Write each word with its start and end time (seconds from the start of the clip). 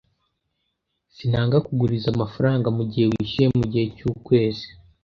Sinanga 1.15 1.57
kuguriza 1.67 2.07
amafaranga 2.15 2.67
mugihe 2.77 3.05
wishyuye 3.11 3.47
mugihe 3.57 3.85
cyukwezi. 3.95 4.67